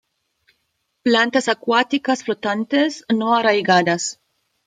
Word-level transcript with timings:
Plantas 1.03 1.47
acuáticas 1.47 2.23
flotantes, 2.23 3.05
no 3.19 3.35
arraigadas. 3.35 4.19